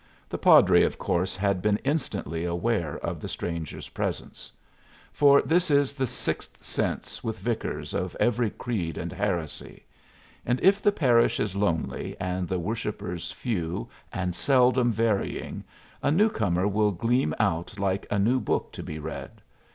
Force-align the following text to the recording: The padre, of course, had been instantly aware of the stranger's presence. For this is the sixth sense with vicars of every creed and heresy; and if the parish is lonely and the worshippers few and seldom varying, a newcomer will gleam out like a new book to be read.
The 0.29 0.39
padre, 0.39 0.81
of 0.81 0.97
course, 0.97 1.35
had 1.35 1.61
been 1.61 1.77
instantly 1.83 2.43
aware 2.43 2.97
of 3.05 3.19
the 3.19 3.27
stranger's 3.27 3.89
presence. 3.89 4.51
For 5.13 5.43
this 5.43 5.69
is 5.69 5.93
the 5.93 6.07
sixth 6.07 6.57
sense 6.63 7.23
with 7.23 7.37
vicars 7.37 7.93
of 7.93 8.17
every 8.19 8.49
creed 8.49 8.97
and 8.97 9.11
heresy; 9.13 9.85
and 10.43 10.59
if 10.61 10.81
the 10.81 10.91
parish 10.91 11.39
is 11.39 11.55
lonely 11.55 12.15
and 12.19 12.47
the 12.47 12.57
worshippers 12.57 13.31
few 13.31 13.89
and 14.11 14.33
seldom 14.35 14.91
varying, 14.91 15.63
a 16.01 16.09
newcomer 16.09 16.67
will 16.67 16.91
gleam 16.91 17.35
out 17.39 17.77
like 17.77 18.07
a 18.09 18.17
new 18.17 18.39
book 18.39 18.71
to 18.71 18.81
be 18.81 18.97
read. 18.97 19.39